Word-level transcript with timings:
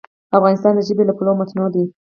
افغانستان 0.37 0.73
د 0.75 0.79
ژبې 0.87 1.03
له 1.07 1.13
پلوه 1.17 1.33
متنوع 1.39 1.69
دی. 1.73 1.83